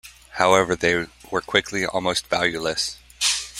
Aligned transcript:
However, 0.31 0.75
they 0.75 1.05
were 1.29 1.41
quickly 1.41 1.85
almost 1.85 2.25
valueless. 2.25 2.97